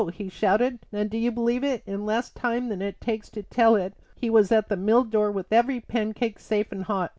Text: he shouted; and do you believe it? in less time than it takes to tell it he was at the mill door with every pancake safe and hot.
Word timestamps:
he 0.13 0.29
shouted; 0.29 0.79
and 0.91 1.11
do 1.11 1.17
you 1.19 1.31
believe 1.31 1.63
it? 1.63 1.83
in 1.85 2.07
less 2.07 2.31
time 2.31 2.69
than 2.69 2.81
it 2.81 2.99
takes 2.99 3.29
to 3.29 3.43
tell 3.43 3.75
it 3.75 3.93
he 4.15 4.31
was 4.31 4.51
at 4.51 4.67
the 4.67 4.75
mill 4.75 5.03
door 5.03 5.31
with 5.31 5.53
every 5.53 5.79
pancake 5.79 6.39
safe 6.39 6.71
and 6.71 6.85
hot. 6.85 7.09